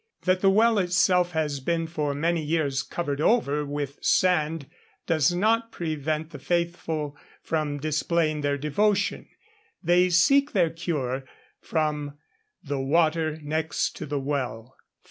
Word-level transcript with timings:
That 0.23 0.41
the 0.41 0.49
well 0.49 0.79
itself 0.79 1.33
has 1.33 1.59
been 1.59 1.85
for 1.85 2.15
many 2.15 2.41
years 2.41 2.81
covered 2.81 3.21
over 3.21 3.63
with 3.63 3.99
sand 4.03 4.67
does 5.05 5.31
not 5.31 5.71
prevent 5.71 6.31
the 6.31 6.39
faithful 6.39 7.15
from 7.43 7.77
displaying 7.79 8.41
their 8.41 8.57
devotion; 8.57 9.29
they 9.83 10.09
seek 10.09 10.53
their 10.53 10.71
cure 10.71 11.25
from 11.59 12.17
'the 12.63 12.79
water 12.79 13.37
next 13.43 13.95
to 13.97 14.07
the 14.07 14.19
well.' 14.19 14.75